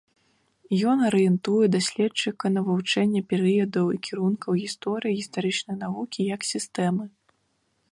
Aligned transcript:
Ён 0.91 0.97
арыентуе 1.09 1.65
даследчыка 1.75 2.45
на 2.55 2.63
вывучэнне 2.69 3.21
перыядаў 3.33 3.85
і 3.97 4.01
кірункаў 4.09 4.51
гісторыі 4.63 5.17
гістарычнай 5.21 5.75
навукі 5.85 6.19
як 6.35 6.41
сістэмы. 6.57 7.05